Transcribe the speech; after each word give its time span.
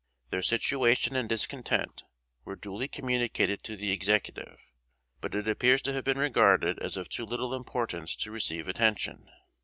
Their 0.31 0.41
situation 0.41 1.15
and 1.15 1.29
discontent 1.29 2.05
were 2.43 2.55
duly 2.55 2.87
communicated 2.87 3.63
to 3.65 3.77
the 3.77 3.91
Executive; 3.91 4.59
but 5.19 5.35
it 5.35 5.47
appears 5.47 5.83
to 5.83 5.93
have 5.93 6.05
been 6.05 6.17
regarded 6.17 6.79
as 6.79 6.97
of 6.97 7.07
too 7.07 7.23
little 7.23 7.53
importance 7.53 8.15
to 8.15 8.31
receive 8.31 8.67
attention. 8.67 9.29